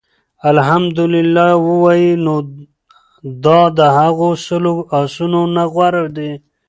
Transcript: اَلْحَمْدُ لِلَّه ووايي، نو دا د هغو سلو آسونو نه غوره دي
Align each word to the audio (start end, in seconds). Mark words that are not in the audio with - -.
اَلْحَمْدُ 0.49 0.99
لِلَّه 1.15 1.49
ووايي، 1.67 2.11
نو 2.25 2.35
دا 3.43 3.59
د 3.77 3.79
هغو 3.97 4.29
سلو 4.47 4.73
آسونو 4.99 5.41
نه 5.55 5.63
غوره 5.73 6.03
دي 6.15 6.31